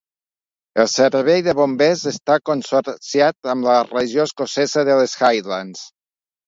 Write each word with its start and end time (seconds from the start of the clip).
El 0.83 0.87
servei 0.93 1.43
de 1.49 1.53
bombers 1.59 2.07
està 2.13 2.39
consorciat 2.51 3.53
amb 3.55 3.69
la 3.71 3.79
regió 3.93 4.27
escocesa 4.31 4.91
de 4.93 4.99
les 5.05 5.19
Highlands. 5.33 5.89